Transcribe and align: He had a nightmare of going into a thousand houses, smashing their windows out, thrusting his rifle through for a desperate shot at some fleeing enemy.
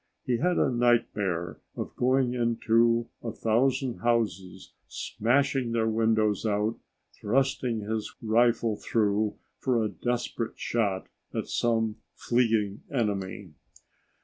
He 0.25 0.37
had 0.37 0.57
a 0.57 0.71
nightmare 0.71 1.59
of 1.75 1.95
going 1.95 2.33
into 2.33 3.07
a 3.21 3.31
thousand 3.31 3.99
houses, 3.99 4.73
smashing 4.87 5.73
their 5.73 5.87
windows 5.87 6.43
out, 6.43 6.79
thrusting 7.13 7.81
his 7.81 8.11
rifle 8.19 8.77
through 8.77 9.35
for 9.59 9.83
a 9.83 9.89
desperate 9.89 10.57
shot 10.57 11.05
at 11.35 11.45
some 11.45 11.97
fleeing 12.15 12.81
enemy. 12.91 13.51